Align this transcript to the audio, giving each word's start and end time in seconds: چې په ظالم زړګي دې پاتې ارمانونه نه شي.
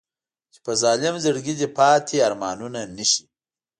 چې 0.53 0.59
په 0.65 0.71
ظالم 0.81 1.15
زړګي 1.23 1.53
دې 1.59 1.67
پاتې 1.77 2.15
ارمانونه 2.27 2.79
نه 2.95 3.05
شي. 3.11 3.23